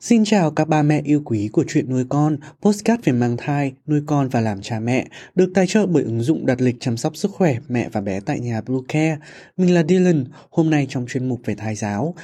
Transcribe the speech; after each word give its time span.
Xin 0.00 0.24
chào 0.24 0.50
các 0.50 0.68
ba 0.68 0.82
mẹ 0.82 1.02
yêu 1.04 1.22
quý 1.24 1.48
của 1.52 1.64
chuyện 1.68 1.90
nuôi 1.90 2.04
con, 2.08 2.36
postcard 2.62 3.04
về 3.04 3.12
mang 3.12 3.36
thai, 3.36 3.72
nuôi 3.86 4.02
con 4.06 4.28
và 4.28 4.40
làm 4.40 4.62
cha 4.62 4.80
mẹ, 4.80 5.06
được 5.34 5.50
tài 5.54 5.66
trợ 5.66 5.86
bởi 5.86 6.02
ứng 6.02 6.20
dụng 6.20 6.46
đặt 6.46 6.60
lịch 6.60 6.76
chăm 6.80 6.96
sóc 6.96 7.16
sức 7.16 7.30
khỏe 7.30 7.58
mẹ 7.68 7.88
và 7.92 8.00
bé 8.00 8.20
tại 8.20 8.40
nhà 8.40 8.60
Blue 8.60 8.80
Care. 8.88 9.18
Mình 9.56 9.74
là 9.74 9.82
Dylan, 9.88 10.24
hôm 10.50 10.70
nay 10.70 10.86
trong 10.90 11.06
chuyên 11.08 11.28
mục 11.28 11.40
về 11.44 11.54
thai 11.54 11.74
giáo. 11.74 12.14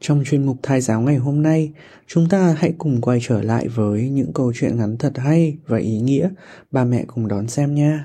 Trong 0.00 0.24
chuyên 0.26 0.46
mục 0.46 0.56
thai 0.62 0.80
giáo 0.80 1.00
ngày 1.00 1.16
hôm 1.16 1.42
nay, 1.42 1.72
chúng 2.06 2.28
ta 2.28 2.56
hãy 2.58 2.72
cùng 2.78 3.00
quay 3.00 3.18
trở 3.22 3.42
lại 3.42 3.68
với 3.68 4.10
những 4.10 4.32
câu 4.32 4.52
chuyện 4.54 4.78
ngắn 4.78 4.96
thật 4.96 5.18
hay 5.18 5.56
và 5.66 5.78
ý 5.78 5.98
nghĩa. 5.98 6.28
Ba 6.70 6.84
mẹ 6.84 7.04
cùng 7.06 7.28
đón 7.28 7.48
xem 7.48 7.74
nha. 7.74 8.04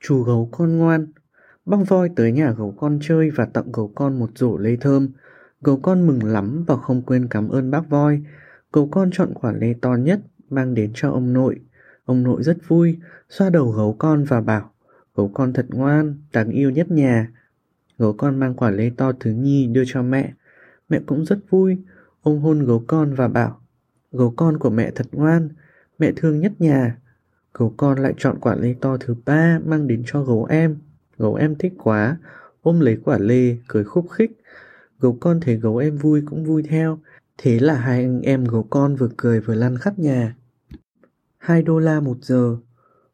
Chú 0.00 0.22
gấu 0.22 0.48
con 0.52 0.78
ngoan 0.78 1.06
Băng 1.68 1.84
voi 1.84 2.10
tới 2.16 2.32
nhà 2.32 2.50
gấu 2.52 2.74
con 2.78 2.98
chơi 3.02 3.30
và 3.30 3.44
tặng 3.44 3.72
gấu 3.72 3.92
con 3.94 4.18
một 4.18 4.30
rổ 4.34 4.58
lê 4.58 4.76
thơm. 4.76 5.08
Gấu 5.60 5.76
con 5.76 6.06
mừng 6.06 6.24
lắm 6.24 6.64
và 6.66 6.76
không 6.76 7.02
quên 7.02 7.28
cảm 7.30 7.48
ơn 7.48 7.70
bác 7.70 7.88
voi. 7.88 8.22
Gấu 8.72 8.88
con 8.88 9.10
chọn 9.12 9.34
quả 9.34 9.52
lê 9.52 9.74
to 9.74 9.94
nhất, 9.94 10.20
mang 10.50 10.74
đến 10.74 10.90
cho 10.94 11.10
ông 11.10 11.32
nội. 11.32 11.60
Ông 12.04 12.22
nội 12.22 12.42
rất 12.42 12.56
vui, 12.68 12.98
xoa 13.28 13.50
đầu 13.50 13.70
gấu 13.70 13.96
con 13.98 14.24
và 14.24 14.40
bảo, 14.40 14.72
gấu 15.14 15.30
con 15.34 15.52
thật 15.52 15.66
ngoan, 15.68 16.14
đáng 16.32 16.50
yêu 16.50 16.70
nhất 16.70 16.90
nhà. 16.90 17.32
Gấu 17.98 18.12
con 18.12 18.40
mang 18.40 18.54
quả 18.54 18.70
lê 18.70 18.90
to 18.96 19.12
thứ 19.20 19.30
nhì 19.30 19.66
đưa 19.66 19.82
cho 19.86 20.02
mẹ. 20.02 20.32
Mẹ 20.88 21.00
cũng 21.06 21.24
rất 21.24 21.38
vui, 21.50 21.78
ôm 22.22 22.38
hôn 22.38 22.66
gấu 22.66 22.84
con 22.86 23.14
và 23.14 23.28
bảo, 23.28 23.60
gấu 24.12 24.34
con 24.36 24.58
của 24.58 24.70
mẹ 24.70 24.90
thật 24.94 25.06
ngoan, 25.12 25.48
mẹ 25.98 26.12
thương 26.16 26.40
nhất 26.40 26.52
nhà. 26.58 26.96
Gấu 27.54 27.74
con 27.76 27.98
lại 27.98 28.14
chọn 28.16 28.38
quả 28.40 28.54
lê 28.54 28.74
to 28.80 28.96
thứ 28.96 29.14
ba 29.24 29.60
mang 29.64 29.86
đến 29.86 30.02
cho 30.06 30.22
gấu 30.22 30.44
em. 30.44 30.78
Gấu 31.18 31.34
em 31.34 31.56
thích 31.56 31.72
quá, 31.78 32.16
ôm 32.62 32.80
lấy 32.80 32.98
quả 33.04 33.18
lê, 33.18 33.56
cười 33.68 33.84
khúc 33.84 34.10
khích. 34.10 34.40
Gấu 35.00 35.16
con 35.20 35.40
thấy 35.40 35.56
gấu 35.56 35.76
em 35.76 35.96
vui 35.96 36.22
cũng 36.26 36.44
vui 36.44 36.62
theo. 36.62 36.98
Thế 37.38 37.58
là 37.58 37.74
hai 37.74 38.02
anh 38.02 38.20
em 38.20 38.44
gấu 38.44 38.62
con 38.70 38.96
vừa 38.96 39.08
cười 39.16 39.40
vừa 39.40 39.54
lăn 39.54 39.78
khắp 39.78 39.98
nhà. 39.98 40.36
Hai 41.38 41.62
đô 41.62 41.78
la 41.78 42.00
một 42.00 42.16
giờ. 42.22 42.56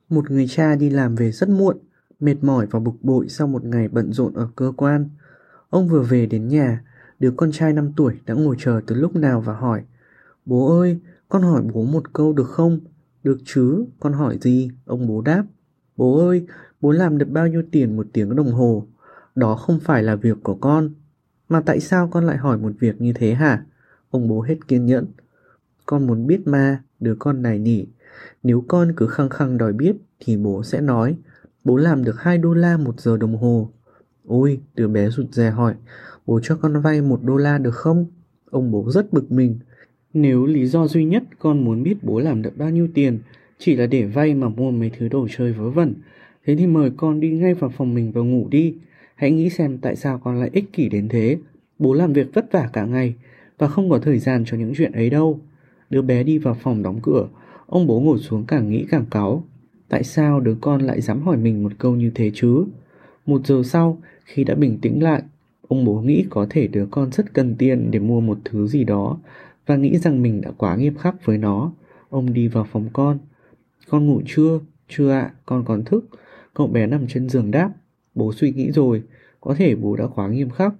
Một 0.09 0.31
người 0.31 0.47
cha 0.49 0.75
đi 0.75 0.91
làm 0.91 1.15
về 1.15 1.31
rất 1.31 1.49
muộn, 1.49 1.79
mệt 2.21 2.37
mỏi 2.43 2.67
và 2.71 2.81
bực 2.81 2.95
bội 3.03 3.29
sau 3.29 3.47
một 3.47 3.65
ngày 3.65 3.89
bận 3.89 4.12
rộn 4.12 4.35
ở 4.35 4.49
cơ 4.57 4.73
quan. 4.77 5.09
Ông 5.71 5.89
vừa 5.89 6.03
về 6.03 6.27
đến 6.27 6.49
nhà, 6.49 6.85
đứa 7.19 7.31
con 7.31 7.53
trai 7.53 7.73
5 7.73 7.93
tuổi 7.97 8.15
đã 8.27 8.35
ngồi 8.35 8.57
chờ 8.59 8.81
từ 8.87 8.95
lúc 8.95 9.17
nào 9.17 9.41
và 9.41 9.55
hỏi 9.55 9.83
Bố 10.47 10.79
ơi, 10.81 10.99
con 11.29 11.43
hỏi 11.43 11.62
bố 11.73 11.85
một 11.85 12.12
câu 12.12 12.33
được 12.33 12.49
không? 12.49 12.81
Được 13.25 13.39
chứ, 13.44 13.84
con 14.00 14.12
hỏi 14.12 14.39
gì? 14.41 14.70
Ông 14.84 15.06
bố 15.06 15.20
đáp. 15.20 15.44
Bố 15.97 16.27
ơi, 16.28 16.47
bố 16.80 16.91
làm 16.91 17.19
được 17.19 17.28
bao 17.28 17.48
nhiêu 17.48 17.62
tiền 17.72 17.97
một 17.97 18.06
tiếng 18.12 18.36
đồng 18.36 18.53
hồ? 18.53 18.86
Đó 19.34 19.56
không 19.56 19.81
phải 19.81 20.03
là 20.03 20.16
việc 20.16 20.36
của 20.42 20.55
con. 20.55 20.91
Mà 21.48 21.61
tại 21.61 21.81
sao 21.81 22.08
con 22.08 22.25
lại 22.25 22.36
hỏi 22.36 22.58
một 22.58 22.72
việc 22.78 23.00
như 23.00 23.12
thế 23.12 23.34
hả? 23.34 23.64
Ông 24.11 24.28
bố 24.28 24.41
hết 24.41 24.69
kiên 24.69 24.86
nhẫn. 24.86 25.06
Con 25.86 26.06
muốn 26.06 26.27
biết 26.27 26.41
mà, 26.47 26.83
đứa 27.00 27.14
con 27.19 27.42
này 27.42 27.58
nhỉ. 27.58 27.86
Nếu 28.42 28.64
con 28.69 28.92
cứ 28.97 29.06
khăng 29.06 29.28
khăng 29.28 29.59
đòi 29.59 29.72
biết 29.72 29.97
thì 30.20 30.36
bố 30.36 30.62
sẽ 30.62 30.81
nói. 30.81 31.19
Bố 31.64 31.77
làm 31.77 32.05
được 32.05 32.20
2 32.20 32.38
đô 32.38 32.55
la 32.55 32.77
một 32.77 33.00
giờ 33.00 33.16
đồng 33.16 33.36
hồ. 33.36 33.70
Ôi, 34.26 34.60
đứa 34.75 34.88
bé 34.88 35.10
rụt 35.10 35.26
rè 35.32 35.50
hỏi. 35.50 35.75
Bố 36.26 36.41
cho 36.43 36.56
con 36.56 36.81
vay 36.81 37.00
một 37.00 37.20
đô 37.22 37.37
la 37.37 37.59
được 37.59 37.75
không? 37.75 38.06
Ông 38.50 38.70
bố 38.70 38.91
rất 38.91 39.12
bực 39.12 39.32
mình. 39.32 39.59
Nếu 40.14 40.47
lý 40.47 40.66
do 40.66 40.86
duy 40.86 41.04
nhất 41.04 41.22
con 41.38 41.64
muốn 41.64 41.82
biết 41.82 41.94
bố 42.02 42.20
làm 42.20 42.42
được 42.42 42.58
bao 42.58 42.70
nhiêu 42.70 42.88
tiền 42.94 43.19
chỉ 43.58 43.76
là 43.76 43.86
để 43.86 44.04
vay 44.04 44.34
mà 44.34 44.48
mua 44.48 44.70
mấy 44.70 44.91
thứ 44.98 45.08
đồ 45.08 45.28
chơi 45.36 45.52
vớ 45.52 45.70
vẩn, 45.70 45.94
thế 46.47 46.56
thì 46.56 46.66
mời 46.66 46.91
con 46.97 47.20
đi 47.20 47.30
ngay 47.30 47.54
vào 47.54 47.70
phòng 47.70 47.94
mình 47.94 48.12
và 48.12 48.20
ngủ 48.20 48.48
đi. 48.50 48.75
Hãy 49.14 49.30
nghĩ 49.30 49.50
xem 49.50 49.78
tại 49.78 49.97
sao 49.97 50.20
con 50.25 50.41
lại 50.41 50.50
ích 50.52 50.72
kỷ 50.72 50.88
đến 50.88 51.08
thế. 51.08 51.38
Bố 51.78 51.94
làm 51.94 52.12
việc 52.12 52.34
vất 52.34 52.52
vả 52.52 52.70
cả 52.72 52.84
ngày 52.84 53.14
và 53.58 53.69
không 53.69 53.91
có 53.91 53.98
thời 53.98 54.19
gian 54.19 54.44
cho 54.47 54.56
những 54.56 54.72
chuyện 54.76 54.92
ấy 54.92 55.10
đâu. 55.10 55.41
Đứa 55.91 56.02
bé 56.02 56.22
đi 56.22 56.38
vào 56.38 56.54
phòng 56.54 56.82
đóng 56.82 57.00
cửa, 57.02 57.28
ông 57.66 57.86
bố 57.86 58.00
ngồi 58.00 58.19
xuống 58.19 58.44
càng 58.46 58.70
nghĩ 58.70 58.84
càng 58.91 59.04
cáu. 59.10 59.44
Tại 59.88 60.04
sao 60.04 60.41
đứa 60.41 60.56
con 60.60 60.82
lại 60.82 61.00
dám 61.00 61.22
hỏi 61.22 61.36
mình 61.36 61.62
một 61.62 61.72
câu 61.78 61.96
như 61.96 62.10
thế 62.14 62.31
chứ? 62.34 62.64
Một 63.26 63.46
giờ 63.46 63.62
sau, 63.64 63.98
khi 64.25 64.44
đã 64.44 64.54
bình 64.54 64.78
tĩnh 64.82 65.02
lại, 65.02 65.22
ông 65.69 65.84
bố 65.84 66.00
nghĩ 66.00 66.25
có 66.31 66.46
thể 66.50 66.66
đứa 66.66 66.86
con 66.91 67.12
rất 67.12 67.32
cần 67.32 67.54
tiền 67.58 67.91
để 67.91 67.98
mua 67.98 68.20
một 68.20 68.38
thứ 68.44 68.66
gì 68.66 68.84
đó 68.84 69.19
và 69.66 69.76
nghĩ 69.76 69.98
rằng 69.98 70.22
mình 70.22 70.41
đã 70.41 70.50
quá 70.56 70.76
nghiêm 70.76 70.94
khắc 70.94 71.25
với 71.25 71.38
nó. 71.38 71.72
Ông 72.10 72.32
đi 72.32 72.48
vào 72.48 72.66
phòng 72.72 72.88
con. 72.92 73.19
Con 73.88 74.06
ngủ 74.06 74.22
chưa? 74.26 74.60
Chưa 74.88 75.10
ạ, 75.10 75.32
con 75.47 75.64
còn 75.64 75.84
thức. 75.84 76.04
Cậu 76.54 76.66
bé 76.66 76.86
nằm 76.86 77.06
trên 77.08 77.28
giường 77.28 77.50
đáp. 77.50 77.70
Bố 78.14 78.32
suy 78.32 78.52
nghĩ 78.52 78.72
rồi, 78.72 79.02
có 79.41 79.54
thể 79.54 79.75
bố 79.75 79.97
đã 79.97 80.06
quá 80.06 80.28
nghiêm 80.28 80.50
khắc. 80.50 80.75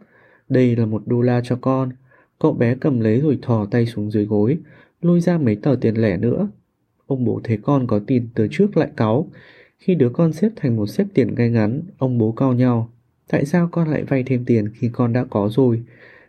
Đây 0.49 0.77
là 0.77 0.87
một 0.87 1.03
đô 1.07 1.21
la 1.21 1.41
cho 1.45 1.59
con. 1.61 1.91
Cậu 2.39 2.53
bé 2.53 2.75
cầm 2.75 3.01
lấy 3.01 3.21
rồi 3.21 3.39
thò 3.43 3.67
tay 3.67 3.87
xuống 3.87 4.11
dưới 4.11 4.25
gối, 4.25 4.59
lôi 5.03 5.21
ra 5.21 5.39
mấy 5.39 5.57
tờ 5.57 5.77
tiền 5.81 5.95
lẻ 5.95 6.17
nữa. 6.17 6.49
Ông 7.07 7.25
bố 7.25 7.41
thấy 7.45 7.59
con 7.63 7.87
có 7.87 8.01
tiền 8.07 8.29
từ 8.35 8.49
trước 8.51 8.77
lại 8.77 8.91
cáu. 8.97 9.31
Khi 9.79 9.95
đứa 9.95 10.09
con 10.09 10.33
xếp 10.33 10.51
thành 10.57 10.77
một 10.77 10.87
xếp 10.87 11.07
tiền 11.15 11.35
ngay 11.35 11.51
ngắn, 11.51 11.83
ông 11.99 12.19
bố 12.19 12.33
cau 12.33 12.53
nhau. 12.53 12.91
Tại 13.29 13.47
sao 13.47 13.69
con 13.73 13.89
lại 13.89 14.05
vay 14.05 14.23
thêm 14.23 14.45
tiền 14.45 14.71
khi 14.75 14.91
con 14.93 15.13
đã 15.13 15.25
có 15.31 15.49
rồi? 15.53 15.83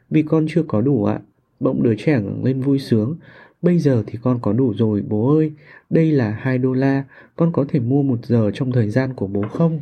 Vì 0.10 0.22
con 0.22 0.46
chưa 0.50 0.64
có 0.68 0.82
đủ 0.82 1.06
ạ. 1.06 1.20
Bỗng 1.60 1.84
đứa 1.84 1.96
trẻ 1.98 2.22
ngẩng 2.22 2.44
lên 2.44 2.62
vui 2.62 2.80
sướng. 2.80 3.18
Bây 3.62 3.80
giờ 3.80 4.04
thì 4.08 4.20
con 4.22 4.40
có 4.42 4.54
đủ 4.54 4.74
rồi 4.78 5.04
bố 5.08 5.36
ơi. 5.36 5.54
Đây 5.90 6.12
là 6.12 6.32
2 6.32 6.58
đô 6.58 6.74
la. 6.74 7.04
Con 7.36 7.52
có 7.54 7.66
thể 7.68 7.80
mua 7.80 8.04
một 8.04 8.26
giờ 8.26 8.52
trong 8.54 8.72
thời 8.72 8.90
gian 8.90 9.14
của 9.14 9.28
bố 9.28 9.42
không? 9.42 9.82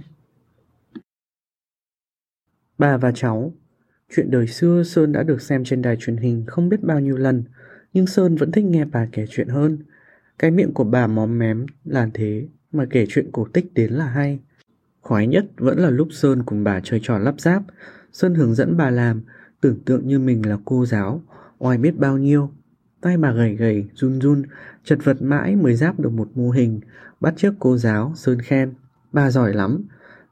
Bà 2.78 2.97
và 2.97 3.11
cháu 3.16 3.51
Chuyện 4.16 4.31
đời 4.31 4.47
xưa 4.47 4.84
Sơn 4.84 5.11
đã 5.11 5.23
được 5.23 5.41
xem 5.41 5.63
trên 5.63 5.81
đài 5.81 5.97
truyền 6.00 6.17
hình 6.17 6.44
không 6.47 6.69
biết 6.69 6.84
bao 6.84 7.00
nhiêu 7.00 7.17
lần, 7.17 7.44
nhưng 7.94 8.07
Sơn 8.07 8.35
vẫn 8.35 8.51
thích 8.51 8.66
nghe 8.66 8.85
bà 8.85 9.07
kể 9.11 9.25
chuyện 9.29 9.47
hơn. 9.47 9.78
Cái 10.40 10.51
miệng 10.51 10.73
của 10.73 10.84
bà 10.84 11.07
móm 11.07 11.40
mém 11.40 11.66
là 11.85 12.09
thế, 12.13 12.47
mà 12.72 12.85
kể 12.90 13.05
chuyện 13.09 13.29
cổ 13.31 13.47
tích 13.53 13.73
đến 13.73 13.91
là 13.94 14.05
hay. 14.05 14.40
Khoái 15.01 15.28
nhất 15.28 15.45
vẫn 15.57 15.79
là 15.79 15.90
lúc 15.90 16.07
Sơn 16.11 16.44
cùng 16.45 16.63
bà 16.63 16.79
chơi 16.84 17.00
trò 17.03 17.17
lắp 17.17 17.40
ráp. 17.41 17.63
Sơn 18.11 18.35
hướng 18.35 18.55
dẫn 18.55 18.78
bà 18.78 18.90
làm, 18.90 19.22
tưởng 19.61 19.79
tượng 19.85 20.07
như 20.07 20.19
mình 20.19 20.45
là 20.45 20.57
cô 20.66 20.85
giáo, 20.85 21.22
oai 21.63 21.78
biết 21.78 21.97
bao 21.97 22.18
nhiêu. 22.18 22.51
Tay 23.01 23.18
bà 23.18 23.31
gầy 23.31 23.56
gầy, 23.56 23.85
run 23.94 24.22
run, 24.22 24.44
chật 24.84 25.00
vật 25.03 25.22
mãi 25.22 25.56
mới 25.56 25.75
giáp 25.75 26.00
được 26.00 26.12
một 26.12 26.29
mô 26.35 26.50
hình, 26.50 26.79
bắt 27.22 27.34
chước 27.38 27.53
cô 27.59 27.78
giáo, 27.78 28.13
Sơn 28.16 28.41
khen. 28.41 28.74
Bà 29.13 29.31
giỏi 29.31 29.53
lắm. 29.53 29.84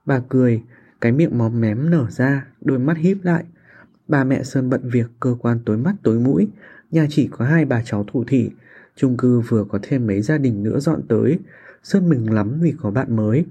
Bà 0.06 0.22
cười, 0.30 0.64
cái 1.02 1.12
miệng 1.12 1.38
móm 1.38 1.62
mém 1.62 1.90
nở 1.90 2.06
ra, 2.10 2.48
đôi 2.62 2.80
mắt 2.80 2.98
híp 2.98 3.18
lại. 3.24 3.44
Bà 4.08 4.24
mẹ 4.24 4.44
Sơn 4.44 4.70
bận 4.70 4.90
việc 4.90 5.08
cơ 5.20 5.36
quan 5.40 5.60
tối 5.66 5.78
mắt 5.78 5.96
tối 6.04 6.20
mũi, 6.20 6.48
nhà 6.92 7.08
chỉ 7.10 7.28
có 7.32 7.46
hai 7.46 7.66
bà 7.66 7.82
cháu 7.86 8.06
thủ 8.08 8.24
thị, 8.28 8.50
chung 8.96 9.18
cư 9.18 9.40
vừa 9.40 9.64
có 9.64 9.80
thêm 9.82 10.08
mấy 10.08 10.22
gia 10.22 10.38
đình 10.38 10.64
nữa 10.64 10.80
dọn 10.80 11.02
tới. 11.08 11.40
Sơn 11.84 12.10
mừng 12.10 12.34
lắm 12.34 12.60
vì 12.62 12.74
có 12.82 12.92
bạn 12.92 13.16
mới. 13.16 13.46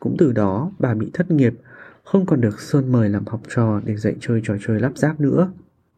Cũng 0.00 0.16
từ 0.18 0.32
đó 0.32 0.72
bà 0.78 0.94
bị 0.94 1.10
thất 1.12 1.30
nghiệp, 1.30 1.54
không 2.04 2.26
còn 2.26 2.40
được 2.40 2.60
Sơn 2.60 2.92
mời 2.92 3.08
làm 3.08 3.26
học 3.26 3.42
trò 3.54 3.80
để 3.84 3.96
dạy 3.96 4.14
chơi 4.20 4.40
trò 4.44 4.56
chơi 4.66 4.80
lắp 4.80 4.92
ráp 4.98 5.20
nữa. 5.20 5.52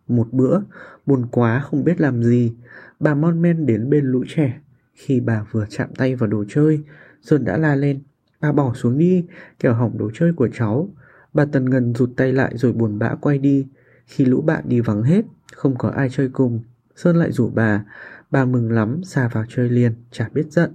Một 0.08 0.32
bữa, 0.32 0.60
buồn 1.06 1.26
quá 1.30 1.60
không 1.60 1.84
biết 1.84 2.00
làm 2.00 2.22
gì, 2.22 2.52
bà 3.00 3.14
Mon 3.14 3.42
Men 3.42 3.66
đến 3.66 3.90
bên 3.90 4.04
lũ 4.04 4.24
trẻ. 4.28 4.60
Khi 4.94 5.20
bà 5.20 5.44
vừa 5.50 5.66
chạm 5.70 5.88
tay 5.94 6.14
vào 6.14 6.28
đồ 6.30 6.44
chơi, 6.48 6.80
Sơn 7.22 7.44
đã 7.44 7.56
la 7.56 7.74
lên. 7.74 8.00
Bà 8.40 8.52
bỏ 8.52 8.74
xuống 8.74 8.98
đi, 8.98 9.24
kẻo 9.58 9.74
hỏng 9.74 9.98
đồ 9.98 10.10
chơi 10.14 10.32
của 10.32 10.48
cháu. 10.52 10.88
Bà 11.32 11.44
Tần 11.44 11.70
Ngân 11.70 11.94
rụt 11.94 12.10
tay 12.16 12.32
lại 12.32 12.52
rồi 12.56 12.72
buồn 12.72 12.98
bã 12.98 13.14
quay 13.14 13.38
đi. 13.38 13.66
Khi 14.06 14.24
lũ 14.24 14.42
bạn 14.42 14.64
đi 14.66 14.80
vắng 14.80 15.02
hết, 15.02 15.24
không 15.52 15.78
có 15.78 15.88
ai 15.88 16.08
chơi 16.10 16.28
cùng, 16.28 16.60
Sơn 16.96 17.16
lại 17.16 17.32
rủ 17.32 17.50
bà. 17.54 17.84
Bà 18.30 18.44
mừng 18.44 18.72
lắm, 18.72 19.00
xà 19.04 19.28
vào 19.28 19.44
chơi 19.48 19.68
liền, 19.70 19.92
chả 20.10 20.28
biết 20.34 20.52
giận. 20.52 20.72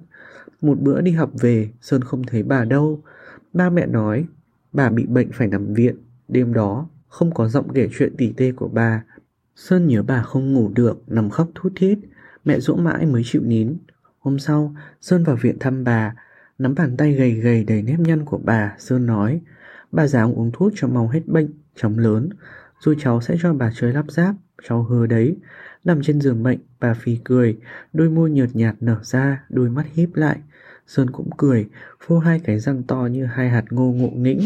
Một 0.62 0.80
bữa 0.80 1.01
đi 1.01 1.12
học 1.12 1.31
về, 1.39 1.69
Sơn 1.81 2.01
không 2.01 2.24
thấy 2.24 2.44
bà 2.44 2.66
đâu. 2.66 3.04
Ba 3.54 3.69
mẹ 3.69 3.88
nói, 3.88 4.25
bà 4.74 4.89
bị 4.89 5.06
bệnh 5.06 5.31
phải 5.31 5.48
nằm 5.48 5.74
viện. 5.74 5.95
Đêm 6.27 6.54
đó, 6.54 6.89
không 7.07 7.34
có 7.34 7.48
giọng 7.48 7.74
kể 7.74 7.89
chuyện 7.92 8.16
tỉ 8.18 8.34
tê 8.38 8.51
của 8.51 8.68
bà. 8.68 9.04
Sơn 9.68 9.88
nhớ 9.88 10.04
bà 10.04 10.22
không 10.22 10.54
ngủ 10.54 10.72
được, 10.75 11.04
nằm 11.08 11.30
khóc 11.30 11.50
thút 11.56 11.74
thít. 11.75 12.00
Mẹ 12.46 12.60
dỗ 12.60 12.75
mãi 12.75 13.06
mới 13.06 13.22
chịu 13.25 13.42
nín. 13.46 13.78
Hôm 14.19 14.40
sau, 14.40 14.75
Sơn 15.02 15.24
vào 15.24 15.36
viện 15.36 15.60
thăm 15.60 15.84
bà. 15.84 16.16
Nắm 16.58 16.75
bàn 16.75 16.98
tay 16.98 17.13
gầy 17.13 17.31
gầy 17.31 17.63
đầy 17.63 17.81
nếp 17.81 18.00
nhăn 18.00 18.25
của 18.25 18.38
bà, 18.44 18.75
Sơn 18.80 19.06
nói, 19.06 19.42
bà 19.92 20.08
dám 20.08 20.34
uống 20.34 20.52
thuốc 20.54 20.72
cho 20.75 20.88
mau 20.88 21.08
hết 21.08 21.28
bệnh, 21.28 21.50
chóng 21.75 22.00
lớn, 22.00 22.30
rồi 22.80 22.96
cháu 23.00 23.22
sẽ 23.22 23.36
cho 23.42 23.54
bà 23.54 23.72
chơi 23.75 23.94
lắp 23.94 24.06
ráp. 24.08 24.36
cháu 24.63 24.84
hứa 24.84 25.06
đấy. 25.06 25.38
Nằm 25.84 26.02
trên 26.02 26.22
giường 26.22 26.44
bệnh, 26.44 26.60
bà 26.80 26.94
phì 26.94 27.18
cười, 27.24 27.58
đôi 27.94 28.10
môi 28.10 28.31
nhợt 28.31 28.50
nhạt 28.54 28.75
nở 28.80 29.00
ra, 29.04 29.44
đôi 29.50 29.69
mắt 29.69 29.86
híp 29.94 30.16
lại. 30.16 30.40
Sơn 30.88 31.10
cũng 31.10 31.30
cười, 31.38 31.68
phô 32.00 32.19
hai 32.19 32.40
cái 32.40 32.60
răng 32.60 32.84
to 32.84 33.06
như 33.12 33.25
hai 33.25 33.50
hạt 33.50 33.66
ngô 33.69 33.92
ngộ 33.92 34.10
nghĩnh. 34.10 34.40